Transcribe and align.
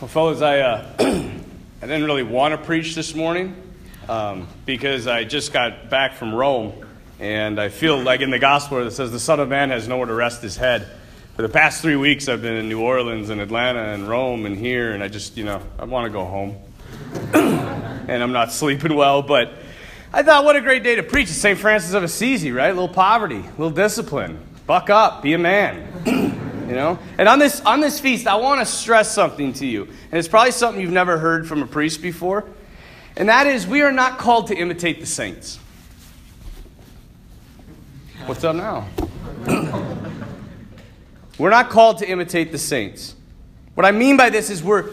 Well, 0.00 0.08
fellas, 0.08 0.40
I, 0.40 0.60
uh, 0.60 0.94
I 0.98 1.86
didn't 1.86 2.04
really 2.04 2.22
want 2.22 2.58
to 2.58 2.66
preach 2.66 2.94
this 2.94 3.14
morning 3.14 3.54
um, 4.08 4.48
because 4.64 5.06
I 5.06 5.24
just 5.24 5.52
got 5.52 5.90
back 5.90 6.14
from 6.14 6.34
Rome, 6.34 6.72
and 7.18 7.60
I 7.60 7.68
feel 7.68 8.00
like 8.00 8.22
in 8.22 8.30
the 8.30 8.38
gospel 8.38 8.78
it 8.78 8.92
says 8.92 9.12
the 9.12 9.20
Son 9.20 9.40
of 9.40 9.50
Man 9.50 9.68
has 9.68 9.88
nowhere 9.88 10.06
to 10.06 10.14
rest 10.14 10.40
his 10.40 10.56
head. 10.56 10.88
For 11.36 11.42
the 11.42 11.50
past 11.50 11.82
three 11.82 11.96
weeks, 11.96 12.30
I've 12.30 12.40
been 12.40 12.54
in 12.54 12.70
New 12.70 12.80
Orleans 12.80 13.28
and 13.28 13.42
Atlanta 13.42 13.92
and 13.92 14.08
Rome 14.08 14.46
and 14.46 14.56
here, 14.56 14.92
and 14.92 15.02
I 15.02 15.08
just, 15.08 15.36
you 15.36 15.44
know, 15.44 15.60
I 15.78 15.84
want 15.84 16.06
to 16.06 16.10
go 16.10 16.24
home. 16.24 16.56
and 17.34 18.22
I'm 18.22 18.32
not 18.32 18.52
sleeping 18.52 18.96
well, 18.96 19.20
but 19.20 19.52
I 20.14 20.22
thought, 20.22 20.46
what 20.46 20.56
a 20.56 20.62
great 20.62 20.82
day 20.82 20.94
to 20.94 21.02
preach. 21.02 21.28
It's 21.28 21.36
St. 21.36 21.58
Francis 21.58 21.92
of 21.92 22.02
Assisi, 22.02 22.52
right? 22.52 22.70
A 22.70 22.72
little 22.72 22.88
poverty, 22.88 23.40
a 23.40 23.50
little 23.50 23.68
discipline. 23.68 24.40
Buck 24.66 24.88
up, 24.88 25.20
be 25.20 25.34
a 25.34 25.38
man. 25.38 25.86
You 26.70 26.76
know? 26.76 27.00
And 27.18 27.28
on 27.28 27.40
this, 27.40 27.60
on 27.62 27.80
this 27.80 27.98
feast, 27.98 28.28
I 28.28 28.36
want 28.36 28.60
to 28.60 28.64
stress 28.64 29.12
something 29.12 29.52
to 29.54 29.66
you. 29.66 29.86
And 29.86 30.12
it's 30.12 30.28
probably 30.28 30.52
something 30.52 30.80
you've 30.80 30.92
never 30.92 31.18
heard 31.18 31.48
from 31.48 31.64
a 31.64 31.66
priest 31.66 32.00
before. 32.00 32.44
And 33.16 33.28
that 33.28 33.48
is, 33.48 33.66
we 33.66 33.82
are 33.82 33.90
not 33.90 34.18
called 34.18 34.46
to 34.46 34.54
imitate 34.54 35.00
the 35.00 35.06
saints. 35.06 35.58
What's 38.24 38.44
up 38.44 38.54
now? 38.54 38.86
we're 41.38 41.50
not 41.50 41.70
called 41.70 41.98
to 41.98 42.08
imitate 42.08 42.52
the 42.52 42.58
saints. 42.58 43.16
What 43.74 43.84
I 43.84 43.90
mean 43.90 44.16
by 44.16 44.30
this 44.30 44.48
is 44.48 44.62
we're, 44.62 44.92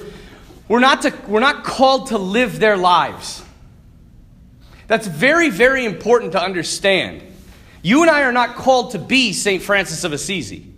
we're, 0.67 0.79
not 0.79 1.03
to, 1.03 1.13
we're 1.27 1.41
not 1.41 1.63
called 1.63 2.07
to 2.07 2.17
live 2.17 2.59
their 2.59 2.75
lives. 2.75 3.43
That's 4.87 5.05
very, 5.05 5.51
very 5.51 5.85
important 5.85 6.31
to 6.31 6.41
understand. 6.41 7.21
You 7.83 8.01
and 8.01 8.09
I 8.09 8.23
are 8.23 8.31
not 8.31 8.55
called 8.55 8.93
to 8.93 8.97
be 8.97 9.31
St. 9.31 9.61
Francis 9.61 10.03
of 10.03 10.11
Assisi. 10.11 10.73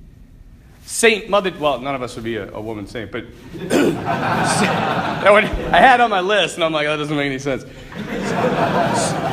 Saint 0.89 1.29
Mother, 1.29 1.53
well, 1.59 1.79
none 1.79 1.93
of 1.93 2.01
us 2.01 2.15
would 2.15 2.23
be 2.23 2.37
a, 2.37 2.51
a 2.51 2.59
woman 2.59 2.87
saint, 2.87 3.11
but 3.11 3.23
I 3.71 5.27
had 5.71 6.01
on 6.01 6.09
my 6.09 6.19
list, 6.19 6.55
and 6.55 6.63
I'm 6.63 6.73
like, 6.73 6.87
that 6.87 6.95
doesn't 6.95 7.15
make 7.15 7.27
any 7.27 7.37
sense. 7.37 7.63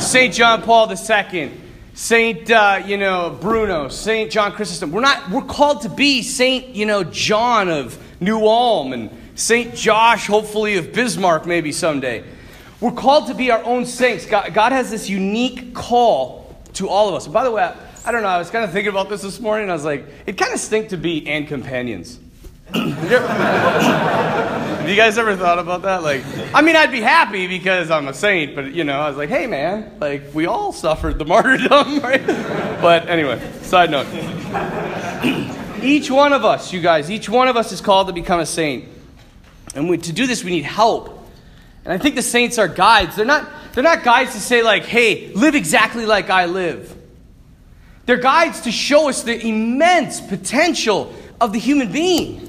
Saint 0.06 0.34
John 0.34 0.60
Paul 0.60 0.92
II, 0.92 1.50
Saint, 1.94 2.50
uh, 2.50 2.82
you 2.84 2.98
know, 2.98 3.38
Bruno, 3.40 3.88
Saint 3.88 4.30
John 4.30 4.52
Chrysostom. 4.52 4.92
We're 4.92 5.00
not, 5.00 5.30
we're 5.30 5.40
called 5.40 5.80
to 5.82 5.88
be 5.88 6.20
Saint, 6.20 6.76
you 6.76 6.84
know, 6.84 7.02
John 7.04 7.70
of 7.70 7.98
New 8.20 8.46
Ulm 8.46 8.92
and 8.92 9.10
Saint 9.34 9.74
Josh, 9.74 10.26
hopefully, 10.26 10.76
of 10.76 10.92
Bismarck, 10.92 11.46
maybe 11.46 11.72
someday. 11.72 12.22
We're 12.82 12.92
called 12.92 13.28
to 13.28 13.34
be 13.34 13.50
our 13.50 13.64
own 13.64 13.86
saints. 13.86 14.26
God, 14.26 14.52
God 14.52 14.72
has 14.72 14.90
this 14.90 15.08
unique 15.08 15.74
call 15.74 16.54
to 16.74 16.90
all 16.90 17.08
of 17.08 17.14
us. 17.14 17.24
And 17.24 17.32
by 17.32 17.44
the 17.44 17.50
way, 17.50 17.74
I 18.06 18.12
don't 18.12 18.22
know. 18.22 18.28
I 18.28 18.38
was 18.38 18.50
kind 18.50 18.64
of 18.64 18.70
thinking 18.70 18.90
about 18.90 19.08
this 19.08 19.22
this 19.22 19.40
morning. 19.40 19.68
I 19.68 19.72
was 19.72 19.84
like, 19.84 20.04
it 20.26 20.38
kind 20.38 20.54
of 20.54 20.60
stink 20.60 20.90
to 20.90 20.96
be 20.96 21.28
and 21.28 21.48
companions. 21.48 22.20
Have 22.72 24.88
you 24.88 24.94
guys 24.94 25.18
ever 25.18 25.34
thought 25.34 25.58
about 25.58 25.82
that? 25.82 26.04
Like, 26.04 26.22
I 26.54 26.62
mean, 26.62 26.76
I'd 26.76 26.92
be 26.92 27.00
happy 27.00 27.48
because 27.48 27.90
I'm 27.90 28.06
a 28.06 28.14
saint, 28.14 28.54
but 28.54 28.72
you 28.72 28.84
know, 28.84 29.00
I 29.00 29.08
was 29.08 29.16
like, 29.16 29.28
hey, 29.28 29.48
man, 29.48 29.98
like 29.98 30.32
we 30.32 30.46
all 30.46 30.72
suffered 30.72 31.18
the 31.18 31.24
martyrdom, 31.32 31.98
right? 31.98 32.24
But 32.80 33.08
anyway, 33.08 33.40
side 33.62 33.90
note. 33.90 34.06
each 35.82 36.08
one 36.08 36.32
of 36.32 36.44
us, 36.44 36.72
you 36.72 36.80
guys, 36.80 37.10
each 37.10 37.28
one 37.28 37.48
of 37.48 37.56
us 37.56 37.72
is 37.72 37.80
called 37.80 38.06
to 38.06 38.12
become 38.12 38.38
a 38.38 38.46
saint, 38.46 38.84
and 39.74 39.90
we, 39.90 39.98
to 39.98 40.12
do 40.12 40.28
this, 40.28 40.44
we 40.44 40.52
need 40.52 40.64
help. 40.64 41.08
And 41.84 41.92
I 41.92 41.98
think 41.98 42.14
the 42.14 42.22
saints 42.22 42.56
are 42.58 42.68
guides. 42.68 43.16
They're 43.16 43.26
not. 43.26 43.50
They're 43.72 43.82
not 43.82 44.04
guides 44.04 44.32
to 44.32 44.40
say 44.40 44.62
like, 44.62 44.84
hey, 44.84 45.32
live 45.34 45.54
exactly 45.54 46.06
like 46.06 46.30
I 46.30 46.46
live. 46.46 46.95
They're 48.06 48.16
guides 48.16 48.62
to 48.62 48.72
show 48.72 49.08
us 49.08 49.24
the 49.24 49.46
immense 49.46 50.20
potential 50.20 51.12
of 51.40 51.52
the 51.52 51.58
human 51.58 51.90
being. 51.90 52.42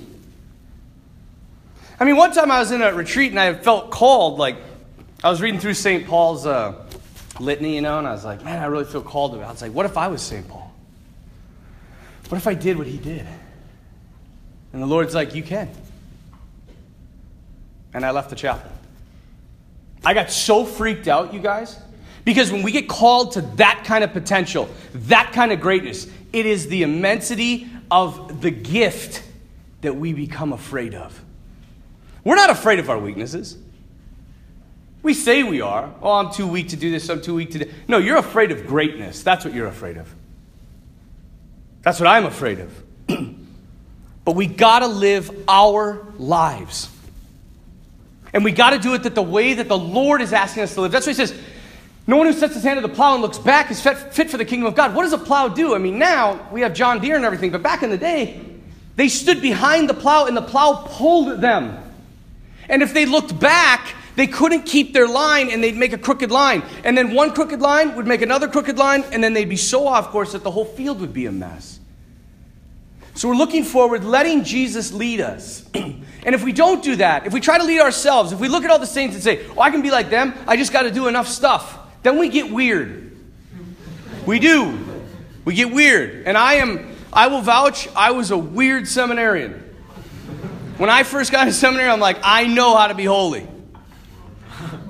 I 1.99 2.05
mean, 2.05 2.15
one 2.15 2.31
time 2.31 2.51
I 2.51 2.59
was 2.59 2.71
in 2.71 2.83
a 2.83 2.93
retreat 2.93 3.31
and 3.31 3.39
I 3.39 3.55
felt 3.55 3.89
called, 3.89 4.37
like, 4.37 4.57
I 5.23 5.31
was 5.31 5.41
reading 5.41 5.59
through 5.59 5.73
St. 5.73 6.05
Paul's 6.05 6.45
uh, 6.45 6.85
litany, 7.39 7.73
you 7.75 7.81
know, 7.81 7.97
and 7.97 8.07
I 8.07 8.11
was 8.11 8.23
like, 8.23 8.43
man, 8.45 8.61
I 8.61 8.67
really 8.67 8.85
feel 8.85 9.01
called 9.01 9.33
to 9.33 9.39
it. 9.39 9.43
I 9.43 9.51
was 9.51 9.63
like, 9.63 9.73
what 9.73 9.87
if 9.87 9.97
I 9.97 10.07
was 10.07 10.21
St. 10.21 10.47
Paul? 10.47 10.71
What 12.29 12.37
if 12.37 12.45
I 12.45 12.53
did 12.53 12.77
what 12.77 12.85
he 12.85 12.97
did? 12.97 13.25
And 14.73 14.81
the 14.81 14.85
Lord's 14.85 15.15
like, 15.15 15.33
you 15.33 15.41
can. 15.41 15.69
And 17.93 18.05
I 18.05 18.11
left 18.11 18.29
the 18.29 18.35
chapel. 18.35 18.69
I 20.05 20.13
got 20.13 20.29
so 20.29 20.65
freaked 20.65 21.07
out, 21.07 21.33
you 21.33 21.39
guys. 21.39 21.79
Because 22.27 22.51
when 22.51 22.61
we 22.61 22.73
get 22.73 22.89
called 22.89 23.31
to 23.31 23.41
that 23.55 23.85
kind 23.85 24.03
of 24.03 24.11
potential, 24.11 24.67
that 24.93 25.31
kind 25.31 25.53
of 25.53 25.61
greatness, 25.61 26.07
it 26.33 26.45
is 26.45 26.67
the 26.67 26.83
immensity 26.83 27.69
of 27.89 28.41
the 28.41 28.51
gift 28.51 29.23
that 29.79 29.95
we 29.95 30.11
become 30.11 30.51
afraid 30.51 30.93
of. 30.93 31.23
We're 32.25 32.35
not 32.35 32.49
afraid 32.49 32.79
of 32.79 32.89
our 32.89 32.99
weaknesses. 32.99 33.57
We 35.03 35.13
say 35.13 35.43
we 35.43 35.61
are. 35.61 35.89
Oh, 36.01 36.11
I'm 36.11 36.33
too 36.33 36.47
weak 36.47 36.67
to 36.69 36.75
do 36.75 36.91
this, 36.91 37.07
I'm 37.07 37.21
too 37.21 37.33
weak 37.33 37.51
to 37.51 37.59
do. 37.59 37.71
No, 37.87 37.97
you're 37.97 38.17
afraid 38.17 38.51
of 38.51 38.67
greatness. 38.67 39.23
That's 39.23 39.45
what 39.45 39.53
you're 39.53 39.67
afraid 39.67 39.95
of. 39.95 40.13
That's 41.83 41.97
what 41.97 42.07
I'm 42.07 42.25
afraid 42.25 42.59
of. 42.59 42.83
but 44.25 44.33
we 44.33 44.47
got 44.47 44.79
to 44.79 44.87
live 44.87 45.31
our 45.47 46.05
lives. 46.17 46.89
And 48.33 48.43
we 48.43 48.51
got 48.51 48.71
to 48.71 48.79
do 48.79 48.95
it 48.95 49.03
that 49.03 49.15
the 49.15 49.23
way 49.23 49.53
that 49.53 49.69
the 49.69 49.77
Lord 49.77 50.21
is 50.21 50.33
asking 50.33 50.63
us 50.63 50.73
to 50.73 50.81
live. 50.81 50.91
That's 50.91 51.07
what 51.07 51.15
he 51.15 51.25
says. 51.25 51.41
No 52.07 52.15
one 52.15 52.25
who 52.25 52.33
sets 52.33 52.53
his 52.53 52.63
hand 52.63 52.77
to 52.77 52.87
the 52.87 52.93
plow 52.93 53.13
and 53.13 53.21
looks 53.21 53.37
back 53.37 53.69
is 53.69 53.81
fit, 53.81 54.29
for 54.29 54.37
the 54.37 54.45
kingdom 54.45 54.67
of 54.67 54.75
God. 54.75 54.95
What 54.95 55.03
does 55.03 55.11
a 55.11 55.17
plow 55.17 55.49
do? 55.49 55.75
I 55.75 55.77
mean, 55.77 55.99
now 55.99 56.47
we 56.53 56.61
have 56.61 56.73
John 56.73 57.01
Deere 57.01 57.17
and 57.17 57.25
everything, 57.25 57.51
but 57.51 57.61
back 57.61 57.83
in 57.83 57.89
the 57.89 57.97
day, 57.97 58.41
they 58.95 59.09
stood 59.09 59.41
behind 59.41 59.89
the 59.89 59.93
plow 59.93 60.25
and 60.25 60.35
the 60.35 60.41
plow 60.41 60.87
pulled 60.87 61.41
them. 61.41 61.77
And 62.69 62.81
if 62.81 62.93
they 62.93 63.05
looked 63.05 63.37
back, 63.37 63.93
they 64.15 64.25
couldn't 64.25 64.63
keep 64.63 64.93
their 64.93 65.07
line 65.07 65.51
and 65.51 65.61
they'd 65.61 65.75
make 65.75 65.91
a 65.91 65.97
crooked 65.97 66.31
line. 66.31 66.63
And 66.85 66.97
then 66.97 67.13
one 67.13 67.33
crooked 67.33 67.59
line 67.59 67.93
would 67.97 68.07
make 68.07 68.21
another 68.21 68.47
crooked 68.47 68.77
line, 68.77 69.03
and 69.11 69.21
then 69.21 69.33
they'd 69.33 69.49
be 69.49 69.57
so 69.57 69.85
off 69.85 70.09
course 70.09 70.31
that 70.31 70.43
the 70.43 70.51
whole 70.51 70.65
field 70.65 71.01
would 71.01 71.13
be 71.13 71.25
a 71.25 71.31
mess. 71.31 71.77
So 73.15 73.27
we're 73.27 73.35
looking 73.35 73.63
forward, 73.63 74.05
letting 74.05 74.45
Jesus 74.45 74.93
lead 74.93 75.19
us. 75.19 75.65
and 75.73 76.05
if 76.23 76.41
we 76.43 76.53
don't 76.53 76.81
do 76.81 76.95
that, 76.97 77.27
if 77.27 77.33
we 77.33 77.41
try 77.41 77.57
to 77.57 77.63
lead 77.65 77.81
ourselves, 77.81 78.31
if 78.31 78.39
we 78.39 78.47
look 78.47 78.63
at 78.63 78.69
all 78.69 78.79
the 78.79 78.87
saints 78.87 79.15
and 79.15 79.23
say, 79.23 79.45
oh, 79.57 79.61
I 79.61 79.71
can 79.71 79.81
be 79.81 79.91
like 79.91 80.09
them, 80.09 80.33
I 80.47 80.55
just 80.55 80.71
got 80.71 80.83
to 80.83 80.91
do 80.91 81.07
enough 81.07 81.27
stuff 81.27 81.86
then 82.07 82.17
we 82.17 82.29
get 82.29 82.49
weird. 82.49 83.11
We 84.25 84.39
do. 84.39 84.79
We 85.43 85.55
get 85.55 85.73
weird. 85.73 86.25
And 86.25 86.37
I 86.37 86.53
am, 86.53 86.95
I 87.11 87.27
will 87.27 87.41
vouch, 87.41 87.89
I 87.97 88.11
was 88.11 88.31
a 88.31 88.37
weird 88.37 88.87
seminarian. 88.87 89.51
When 90.77 90.89
I 90.89 91.03
first 91.03 91.33
got 91.33 91.43
to 91.45 91.51
seminary, 91.51 91.89
I'm 91.89 91.99
like, 91.99 92.19
I 92.23 92.47
know 92.47 92.77
how 92.77 92.87
to 92.87 92.95
be 92.95 93.03
holy. 93.03 93.45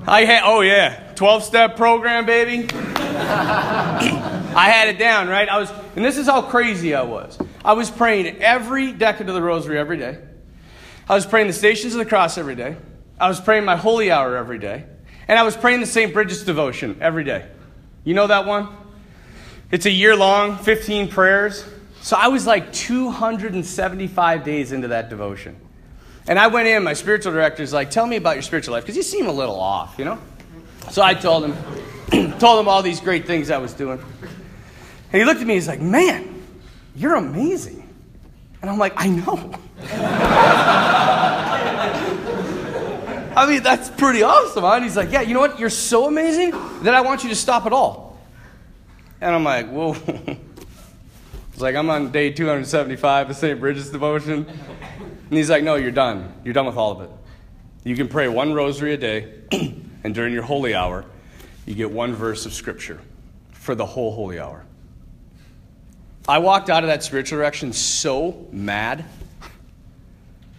I 0.06 0.26
had, 0.26 0.42
oh 0.44 0.60
yeah, 0.60 1.12
12 1.16 1.42
step 1.42 1.76
program, 1.76 2.24
baby. 2.24 2.68
I 2.72 4.70
had 4.72 4.88
it 4.88 4.98
down, 5.00 5.28
right? 5.28 5.48
I 5.48 5.58
was, 5.58 5.72
and 5.96 6.04
this 6.04 6.18
is 6.18 6.26
how 6.28 6.42
crazy 6.42 6.94
I 6.94 7.02
was. 7.02 7.36
I 7.64 7.72
was 7.72 7.90
praying 7.90 8.40
every 8.42 8.92
decade 8.92 9.28
of 9.28 9.34
the 9.34 9.42
rosary 9.42 9.76
every 9.76 9.96
day. 9.96 10.18
I 11.08 11.16
was 11.16 11.26
praying 11.26 11.48
the 11.48 11.52
stations 11.52 11.94
of 11.94 11.98
the 11.98 12.06
cross 12.06 12.38
every 12.38 12.54
day. 12.54 12.76
I 13.20 13.28
was 13.28 13.40
praying 13.40 13.64
my 13.64 13.74
holy 13.74 14.12
hour 14.12 14.36
every 14.36 14.60
day. 14.60 14.84
And 15.28 15.38
I 15.38 15.42
was 15.42 15.56
praying 15.56 15.80
the 15.80 15.86
St. 15.86 16.12
Bridget's 16.12 16.42
devotion 16.42 16.98
every 17.00 17.22
day. 17.22 17.46
You 18.04 18.14
know 18.14 18.26
that 18.26 18.46
one? 18.46 18.68
It's 19.70 19.84
a 19.84 19.90
year 19.90 20.16
long, 20.16 20.56
15 20.56 21.08
prayers. 21.08 21.64
So 22.00 22.16
I 22.16 22.28
was 22.28 22.46
like 22.46 22.72
275 22.72 24.44
days 24.44 24.72
into 24.72 24.88
that 24.88 25.10
devotion. 25.10 25.56
And 26.26 26.38
I 26.38 26.46
went 26.46 26.68
in, 26.68 26.82
my 26.82 26.94
spiritual 26.94 27.32
director's 27.32 27.72
like, 27.72 27.90
Tell 27.90 28.06
me 28.06 28.16
about 28.16 28.36
your 28.36 28.42
spiritual 28.42 28.72
life, 28.72 28.84
because 28.84 28.96
you 28.96 29.02
seem 29.02 29.26
a 29.26 29.32
little 29.32 29.58
off, 29.58 29.96
you 29.98 30.04
know? 30.04 30.18
So 30.90 31.02
I 31.02 31.14
told 31.14 31.44
him, 31.44 32.32
told 32.38 32.60
him 32.60 32.68
all 32.68 32.82
these 32.82 33.00
great 33.00 33.26
things 33.26 33.50
I 33.50 33.58
was 33.58 33.74
doing. 33.74 33.98
And 35.12 35.20
he 35.20 35.24
looked 35.24 35.40
at 35.40 35.46
me, 35.46 35.54
he's 35.54 35.68
like, 35.68 35.80
Man, 35.80 36.42
you're 36.94 37.16
amazing. 37.16 37.88
And 38.60 38.70
I'm 38.70 38.78
like, 38.78 38.94
I 38.96 39.08
know. 39.08 39.54
I 43.38 43.46
mean, 43.46 43.62
that's 43.62 43.88
pretty 43.88 44.24
awesome. 44.24 44.64
Huh? 44.64 44.74
And 44.74 44.84
he's 44.84 44.96
like, 44.96 45.12
Yeah, 45.12 45.20
you 45.20 45.32
know 45.32 45.40
what? 45.40 45.60
You're 45.60 45.70
so 45.70 46.08
amazing 46.08 46.50
that 46.82 46.92
I 46.92 47.02
want 47.02 47.22
you 47.22 47.28
to 47.28 47.36
stop 47.36 47.66
it 47.66 47.72
all. 47.72 48.18
And 49.20 49.32
I'm 49.32 49.44
like, 49.44 49.68
Whoa. 49.68 49.92
it's 51.52 51.60
like, 51.60 51.76
I'm 51.76 51.88
on 51.88 52.10
day 52.10 52.30
275 52.32 53.30
of 53.30 53.36
St. 53.36 53.60
Bridget's 53.60 53.90
devotion. 53.90 54.44
And 55.00 55.36
he's 55.36 55.48
like, 55.48 55.62
No, 55.62 55.76
you're 55.76 55.92
done. 55.92 56.34
You're 56.44 56.54
done 56.54 56.66
with 56.66 56.76
all 56.76 56.90
of 56.90 57.00
it. 57.02 57.10
You 57.84 57.94
can 57.94 58.08
pray 58.08 58.26
one 58.26 58.54
rosary 58.54 58.94
a 58.94 58.96
day, 58.96 59.32
and 59.52 60.14
during 60.14 60.34
your 60.34 60.42
holy 60.42 60.74
hour, 60.74 61.04
you 61.64 61.76
get 61.76 61.92
one 61.92 62.14
verse 62.14 62.44
of 62.44 62.52
Scripture 62.52 63.00
for 63.52 63.76
the 63.76 63.86
whole 63.86 64.12
holy 64.12 64.40
hour. 64.40 64.64
I 66.28 66.38
walked 66.38 66.70
out 66.70 66.82
of 66.82 66.88
that 66.88 67.04
spiritual 67.04 67.38
direction 67.38 67.72
so 67.72 68.48
mad, 68.50 69.04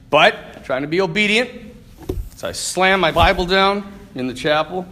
but 0.10 0.64
trying 0.64 0.84
to 0.84 0.88
be 0.88 1.02
obedient. 1.02 1.69
So 2.40 2.48
I 2.48 2.54
slammed 2.54 3.02
my 3.02 3.12
Bible 3.12 3.46
down 3.46 3.92
in 4.16 4.28
the 4.28 4.34
chapel. 4.34 4.88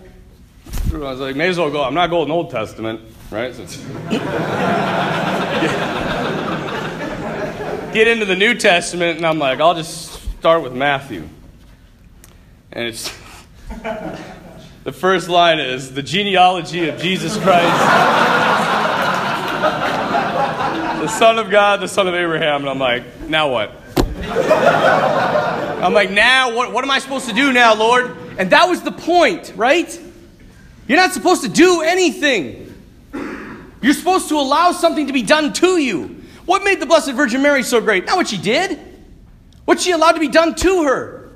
I 0.93 0.97
was 0.97 1.21
like, 1.21 1.37
may 1.37 1.47
as 1.47 1.57
well 1.57 1.71
go. 1.71 1.81
I'm 1.81 1.93
not 1.93 2.09
going 2.09 2.29
Old 2.29 2.51
Testament, 2.51 2.99
right? 3.31 3.55
So 3.55 3.63
get 7.93 8.09
into 8.09 8.25
the 8.25 8.35
New 8.35 8.53
Testament, 8.53 9.15
and 9.15 9.25
I'm 9.25 9.39
like, 9.39 9.61
I'll 9.61 9.75
just 9.75 10.21
start 10.39 10.61
with 10.61 10.73
Matthew. 10.73 11.29
And 12.73 12.89
it's 12.89 13.17
the 14.83 14.91
first 14.91 15.29
line 15.29 15.59
is 15.59 15.93
the 15.93 16.03
genealogy 16.03 16.89
of 16.89 16.99
Jesus 16.99 17.37
Christ, 17.37 17.63
the 21.01 21.07
Son 21.07 21.39
of 21.39 21.49
God, 21.49 21.79
the 21.79 21.87
Son 21.87 22.09
of 22.09 22.13
Abraham. 22.13 22.63
And 22.63 22.69
I'm 22.69 22.77
like, 22.77 23.21
now 23.21 23.49
what? 23.49 23.71
I'm 25.77 25.93
like, 25.93 26.09
now 26.09 26.55
what, 26.55 26.73
what 26.73 26.83
am 26.83 26.89
I 26.89 26.99
supposed 26.99 27.29
to 27.29 27.33
do 27.33 27.53
now, 27.53 27.75
Lord? 27.75 28.17
And 28.39 28.49
that 28.49 28.67
was 28.67 28.81
the 28.81 28.91
point, 28.91 29.53
right? 29.55 29.87
You're 30.87 30.97
not 30.97 31.13
supposed 31.13 31.43
to 31.43 31.49
do 31.49 31.81
anything. 31.81 32.73
You're 33.81 33.93
supposed 33.93 34.29
to 34.29 34.35
allow 34.35 34.71
something 34.71 35.07
to 35.07 35.13
be 35.13 35.21
done 35.21 35.53
to 35.53 35.77
you. 35.77 36.23
What 36.45 36.63
made 36.63 36.79
the 36.79 36.85
Blessed 36.85 37.11
Virgin 37.11 37.43
Mary 37.43 37.61
so 37.61 37.79
great? 37.79 38.05
Not 38.05 38.17
what 38.17 38.27
she 38.27 38.37
did. 38.37 38.79
What 39.65 39.79
she 39.79 39.91
allowed 39.91 40.13
to 40.13 40.19
be 40.19 40.29
done 40.29 40.55
to 40.55 40.83
her. 40.85 41.29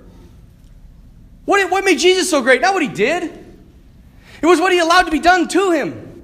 What, 1.45 1.69
what 1.69 1.83
made 1.83 1.99
Jesus 1.99 2.29
so 2.29 2.41
great? 2.41 2.61
Not 2.61 2.73
what 2.73 2.81
he 2.81 2.89
did. 2.89 3.23
It 4.41 4.45
was 4.45 4.59
what 4.59 4.71
he 4.71 4.79
allowed 4.79 5.03
to 5.03 5.11
be 5.11 5.19
done 5.19 5.47
to 5.49 5.71
him 5.71 6.23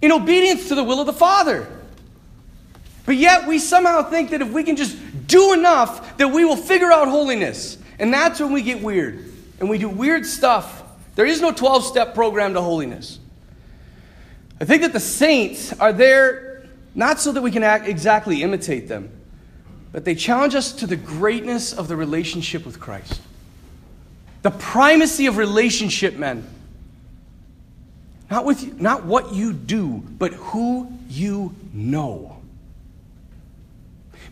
in 0.00 0.10
obedience 0.10 0.68
to 0.68 0.74
the 0.74 0.82
will 0.82 0.98
of 0.98 1.06
the 1.06 1.12
Father. 1.12 1.68
But 3.06 3.16
yet 3.16 3.46
we 3.46 3.58
somehow 3.58 4.02
think 4.02 4.30
that 4.30 4.42
if 4.42 4.50
we 4.50 4.64
can 4.64 4.76
just 4.76 4.96
do 5.32 5.52
enough, 5.54 6.16
that 6.18 6.28
we 6.28 6.44
will 6.44 6.56
figure 6.56 6.92
out 6.92 7.08
holiness. 7.08 7.78
And 7.98 8.12
that's 8.12 8.38
when 8.38 8.52
we 8.52 8.62
get 8.62 8.82
weird. 8.82 9.24
And 9.58 9.68
we 9.70 9.78
do 9.78 9.88
weird 9.88 10.26
stuff. 10.26 10.82
There 11.14 11.26
is 11.26 11.40
no 11.40 11.52
12 11.52 11.84
step 11.84 12.14
program 12.14 12.54
to 12.54 12.60
holiness. 12.60 13.18
I 14.60 14.64
think 14.64 14.82
that 14.82 14.92
the 14.92 15.00
saints 15.00 15.72
are 15.72 15.92
there 15.92 16.68
not 16.94 17.18
so 17.18 17.32
that 17.32 17.42
we 17.42 17.50
can 17.50 17.62
act, 17.62 17.88
exactly 17.88 18.42
imitate 18.42 18.86
them, 18.86 19.10
but 19.92 20.04
they 20.04 20.14
challenge 20.14 20.54
us 20.54 20.72
to 20.72 20.86
the 20.86 20.96
greatness 20.96 21.72
of 21.72 21.88
the 21.88 21.96
relationship 21.96 22.66
with 22.66 22.78
Christ. 22.78 23.20
The 24.42 24.50
primacy 24.50 25.26
of 25.26 25.36
relationship, 25.36 26.16
men. 26.16 26.46
Not, 28.30 28.44
with 28.44 28.62
you, 28.62 28.74
not 28.78 29.04
what 29.04 29.34
you 29.34 29.52
do, 29.52 30.02
but 30.18 30.32
who 30.32 30.92
you 31.08 31.54
know. 31.72 32.31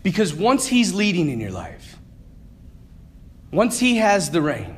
Because 0.03 0.33
once 0.33 0.67
He's 0.67 0.93
leading 0.93 1.29
in 1.29 1.39
your 1.39 1.51
life, 1.51 1.97
once 3.51 3.79
He 3.79 3.97
has 3.97 4.31
the 4.31 4.41
reign, 4.41 4.75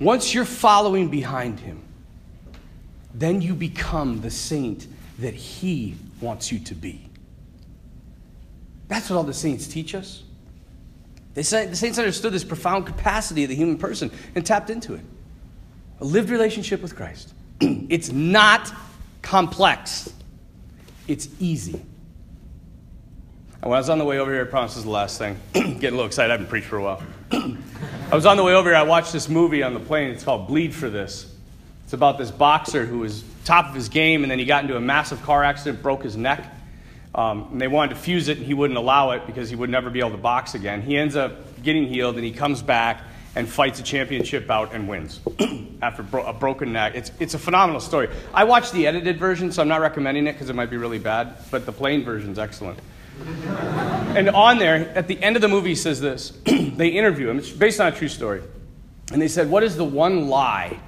once 0.00 0.34
you're 0.34 0.44
following 0.44 1.08
behind 1.08 1.60
Him, 1.60 1.82
then 3.14 3.40
you 3.40 3.54
become 3.54 4.20
the 4.20 4.30
saint 4.30 4.86
that 5.18 5.34
He 5.34 5.96
wants 6.20 6.52
you 6.52 6.58
to 6.60 6.74
be. 6.74 7.08
That's 8.88 9.08
what 9.08 9.16
all 9.16 9.22
the 9.22 9.34
saints 9.34 9.66
teach 9.68 9.94
us. 9.94 10.22
They 11.34 11.42
the 11.42 11.76
saints 11.76 11.98
understood 11.98 12.32
this 12.32 12.44
profound 12.44 12.86
capacity 12.86 13.44
of 13.44 13.50
the 13.50 13.54
human 13.54 13.78
person 13.78 14.10
and 14.34 14.44
tapped 14.44 14.68
into 14.68 14.94
it. 14.94 15.02
A 16.00 16.04
lived 16.04 16.30
relationship 16.30 16.82
with 16.82 16.96
Christ. 16.96 17.32
it's 17.60 18.10
not 18.10 18.72
complex, 19.22 20.12
it's 21.06 21.28
easy. 21.38 21.82
And 23.62 23.68
when 23.68 23.76
I 23.76 23.80
was 23.80 23.90
on 23.90 23.98
the 23.98 24.06
way 24.06 24.18
over 24.18 24.32
here, 24.32 24.42
I 24.42 24.44
promise 24.46 24.72
this 24.72 24.78
is 24.78 24.84
the 24.84 24.90
last 24.90 25.18
thing. 25.18 25.38
Getting 25.52 25.74
a 25.74 25.90
little 25.90 26.06
excited. 26.06 26.30
I 26.30 26.34
haven't 26.34 26.48
preached 26.48 26.66
for 26.66 26.78
a 26.78 26.82
while. 26.82 27.02
I 27.30 28.14
was 28.14 28.24
on 28.24 28.38
the 28.38 28.42
way 28.42 28.54
over 28.54 28.70
here. 28.70 28.76
I 28.76 28.84
watched 28.84 29.12
this 29.12 29.28
movie 29.28 29.62
on 29.62 29.74
the 29.74 29.80
plane. 29.80 30.10
It's 30.10 30.24
called 30.24 30.48
Bleed 30.48 30.74
for 30.74 30.88
This. 30.88 31.30
It's 31.84 31.92
about 31.92 32.16
this 32.16 32.30
boxer 32.30 32.86
who 32.86 33.00
was 33.00 33.22
top 33.44 33.68
of 33.68 33.74
his 33.74 33.90
game, 33.90 34.22
and 34.22 34.30
then 34.30 34.38
he 34.38 34.46
got 34.46 34.64
into 34.64 34.76
a 34.76 34.80
massive 34.80 35.20
car 35.22 35.44
accident, 35.44 35.82
broke 35.82 36.02
his 36.02 36.16
neck. 36.16 36.42
Um, 37.14 37.48
and 37.52 37.60
they 37.60 37.68
wanted 37.68 37.96
to 37.96 38.00
fuse 38.00 38.28
it, 38.28 38.38
and 38.38 38.46
he 38.46 38.54
wouldn't 38.54 38.78
allow 38.78 39.10
it 39.10 39.26
because 39.26 39.50
he 39.50 39.56
would 39.56 39.68
never 39.68 39.90
be 39.90 39.98
able 39.98 40.12
to 40.12 40.16
box 40.16 40.54
again. 40.54 40.80
He 40.80 40.96
ends 40.96 41.14
up 41.14 41.62
getting 41.62 41.86
healed, 41.86 42.14
and 42.14 42.24
he 42.24 42.32
comes 42.32 42.62
back 42.62 43.02
and 43.36 43.46
fights 43.46 43.78
a 43.78 43.82
championship 43.82 44.46
bout 44.46 44.72
and 44.72 44.88
wins 44.88 45.20
after 45.82 46.02
bro- 46.02 46.26
a 46.26 46.32
broken 46.32 46.72
neck. 46.72 46.94
It's, 46.94 47.12
it's 47.20 47.34
a 47.34 47.38
phenomenal 47.38 47.80
story. 47.80 48.08
I 48.32 48.44
watched 48.44 48.72
the 48.72 48.86
edited 48.86 49.18
version, 49.18 49.52
so 49.52 49.60
I'm 49.60 49.68
not 49.68 49.82
recommending 49.82 50.26
it 50.26 50.32
because 50.32 50.48
it 50.48 50.56
might 50.56 50.70
be 50.70 50.78
really 50.78 50.98
bad, 50.98 51.36
but 51.50 51.66
the 51.66 51.72
plain 51.72 52.04
version 52.04 52.30
is 52.30 52.38
excellent. 52.38 52.78
And 54.16 54.28
on 54.30 54.58
there, 54.58 54.88
at 54.96 55.08
the 55.08 55.22
end 55.22 55.36
of 55.36 55.42
the 55.42 55.48
movie, 55.48 55.70
he 55.70 55.74
says 55.74 56.00
this. 56.00 56.30
they 56.44 56.88
interview 56.88 57.28
him. 57.28 57.38
It's 57.38 57.50
based 57.50 57.80
on 57.80 57.92
a 57.92 57.96
true 57.96 58.08
story. 58.08 58.42
And 59.12 59.20
they 59.20 59.28
said, 59.28 59.50
What 59.50 59.62
is 59.62 59.76
the 59.76 59.84
one 59.84 60.28
lie 60.28 60.80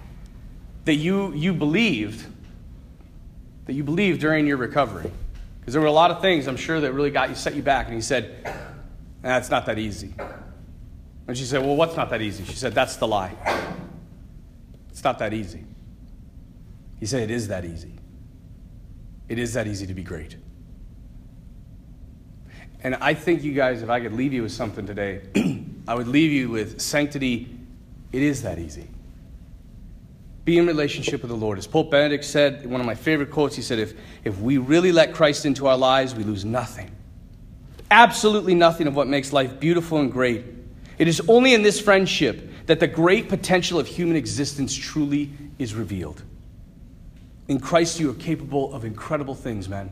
that 0.84 0.94
you, 0.94 1.32
you 1.34 1.52
believed 1.52 2.26
that 3.66 3.74
you 3.74 3.84
believed 3.84 4.20
during 4.20 4.46
your 4.46 4.56
recovery? 4.56 5.10
Because 5.60 5.74
there 5.74 5.80
were 5.80 5.88
a 5.88 5.92
lot 5.92 6.10
of 6.10 6.20
things 6.20 6.48
I'm 6.48 6.56
sure 6.56 6.80
that 6.80 6.92
really 6.92 7.10
got 7.10 7.28
you, 7.28 7.36
set 7.36 7.54
you 7.54 7.62
back. 7.62 7.86
And 7.86 7.94
he 7.94 8.00
said, 8.00 8.44
nah, 9.22 9.38
not 9.48 9.66
that 9.66 9.78
easy. 9.78 10.12
And 11.28 11.38
she 11.38 11.44
said, 11.44 11.62
Well, 11.62 11.76
what's 11.76 11.96
not 11.96 12.10
that 12.10 12.20
easy? 12.20 12.44
She 12.44 12.56
said, 12.56 12.74
That's 12.74 12.96
the 12.96 13.06
lie. 13.06 13.34
It's 14.90 15.04
not 15.04 15.18
that 15.20 15.32
easy. 15.32 15.64
He 16.98 17.06
said, 17.06 17.22
It 17.22 17.30
is 17.30 17.48
that 17.48 17.64
easy. 17.64 17.94
It 19.28 19.38
is 19.38 19.54
that 19.54 19.66
easy 19.66 19.86
to 19.86 19.94
be 19.94 20.02
great. 20.02 20.36
And 22.84 22.96
I 22.96 23.14
think 23.14 23.42
you 23.42 23.52
guys, 23.52 23.82
if 23.82 23.90
I 23.90 24.00
could 24.00 24.12
leave 24.12 24.32
you 24.32 24.42
with 24.42 24.52
something 24.52 24.86
today, 24.86 25.22
I 25.88 25.94
would 25.94 26.08
leave 26.08 26.32
you 26.32 26.50
with 26.50 26.80
sanctity. 26.80 27.56
It 28.12 28.22
is 28.22 28.42
that 28.42 28.58
easy 28.58 28.88
be 30.44 30.58
in 30.58 30.66
relationship 30.66 31.22
with 31.22 31.30
the 31.30 31.36
Lord. 31.36 31.58
As 31.58 31.66
Pope 31.66 31.90
Benedict 31.90 32.24
said, 32.24 32.66
one 32.66 32.80
of 32.80 32.86
my 32.86 32.94
favorite 32.94 33.30
quotes, 33.30 33.54
he 33.54 33.62
said, 33.62 33.78
if, 33.78 33.94
if 34.24 34.38
we 34.40 34.58
really 34.58 34.90
let 34.90 35.14
Christ 35.14 35.46
into 35.46 35.68
our 35.68 35.76
lives, 35.76 36.14
we 36.14 36.24
lose 36.24 36.44
nothing. 36.44 36.90
Absolutely 37.90 38.54
nothing 38.54 38.86
of 38.86 38.96
what 38.96 39.06
makes 39.06 39.32
life 39.32 39.60
beautiful 39.60 39.98
and 39.98 40.10
great. 40.10 40.44
It 40.98 41.06
is 41.06 41.20
only 41.28 41.54
in 41.54 41.62
this 41.62 41.80
friendship 41.80 42.66
that 42.66 42.80
the 42.80 42.88
great 42.88 43.28
potential 43.28 43.78
of 43.78 43.86
human 43.86 44.16
existence 44.16 44.74
truly 44.74 45.30
is 45.58 45.74
revealed. 45.74 46.22
In 47.48 47.60
Christ, 47.60 48.00
you 48.00 48.10
are 48.10 48.14
capable 48.14 48.74
of 48.74 48.84
incredible 48.84 49.34
things, 49.34 49.68
man. 49.68 49.90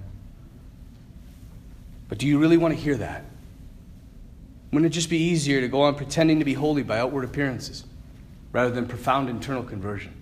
But 2.10 2.18
do 2.18 2.26
you 2.26 2.38
really 2.38 2.58
want 2.58 2.74
to 2.74 2.80
hear 2.80 2.96
that? 2.96 3.24
Wouldn't 4.72 4.92
it 4.92 4.94
just 4.94 5.08
be 5.08 5.16
easier 5.16 5.60
to 5.60 5.68
go 5.68 5.82
on 5.82 5.94
pretending 5.94 6.40
to 6.40 6.44
be 6.44 6.54
holy 6.54 6.82
by 6.82 6.98
outward 6.98 7.24
appearances 7.24 7.84
rather 8.52 8.70
than 8.70 8.86
profound 8.86 9.30
internal 9.30 9.62
conversion? 9.62 10.12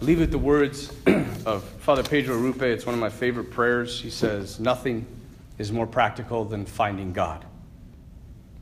I 0.00 0.04
leave 0.04 0.20
it 0.20 0.32
the 0.32 0.38
words 0.38 0.92
of 1.46 1.62
Father 1.78 2.02
Pedro 2.02 2.36
Arrupe. 2.36 2.62
It's 2.62 2.84
one 2.84 2.94
of 2.94 3.00
my 3.00 3.08
favorite 3.08 3.52
prayers. 3.52 4.00
He 4.00 4.10
says, 4.10 4.58
Nothing 4.58 5.06
is 5.58 5.70
more 5.70 5.86
practical 5.86 6.44
than 6.44 6.66
finding 6.66 7.12
God, 7.12 7.44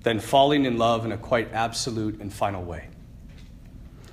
than 0.03 0.21
falling 0.21 0.67
in 0.67 0.77
love 0.77 1.07
in 1.07 1.13
a 1.13 1.17
quite 1.17 1.51
absolute 1.55 2.21
and 2.21 2.31
final 2.31 2.63
way. 2.63 2.89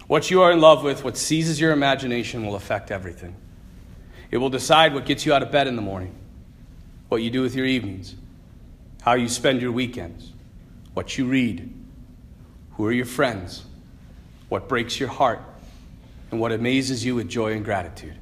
What 0.07 0.31
you 0.31 0.41
are 0.41 0.53
in 0.53 0.61
love 0.61 0.83
with, 0.83 1.03
what 1.03 1.17
seizes 1.17 1.59
your 1.59 1.73
imagination, 1.73 2.45
will 2.45 2.55
affect 2.55 2.91
everything. 2.91 3.35
It 4.31 4.37
will 4.37 4.49
decide 4.49 4.93
what 4.93 5.05
gets 5.05 5.25
you 5.25 5.33
out 5.33 5.43
of 5.43 5.51
bed 5.51 5.67
in 5.67 5.75
the 5.75 5.81
morning, 5.81 6.15
what 7.09 7.21
you 7.21 7.29
do 7.29 7.41
with 7.41 7.55
your 7.55 7.65
evenings, 7.65 8.15
how 9.01 9.13
you 9.13 9.27
spend 9.27 9.61
your 9.61 9.71
weekends, 9.71 10.31
what 10.93 11.17
you 11.17 11.25
read, 11.25 11.73
who 12.73 12.85
are 12.85 12.91
your 12.91 13.05
friends, 13.05 13.65
what 14.47 14.69
breaks 14.69 14.99
your 14.99 15.09
heart, 15.09 15.41
and 16.31 16.39
what 16.39 16.51
amazes 16.51 17.03
you 17.03 17.15
with 17.15 17.27
joy 17.27 17.53
and 17.53 17.65
gratitude. 17.65 18.15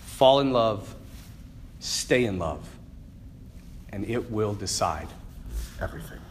Fall 0.00 0.40
in 0.40 0.52
love, 0.52 0.94
stay 1.80 2.24
in 2.24 2.38
love, 2.38 2.66
and 3.90 4.04
it 4.08 4.30
will 4.30 4.54
decide 4.54 5.08
everything. 5.80 6.21